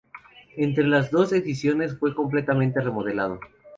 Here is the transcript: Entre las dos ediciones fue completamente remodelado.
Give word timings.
Entre 0.57 0.83
las 0.87 1.11
dos 1.11 1.31
ediciones 1.31 1.95
fue 1.99 2.15
completamente 2.15 2.81
remodelado. 2.81 3.39